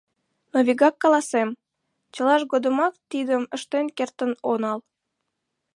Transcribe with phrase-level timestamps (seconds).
[0.51, 1.49] Но вигак каласем—
[2.13, 4.79] чылаж годымак тидым ыштен кертын онал.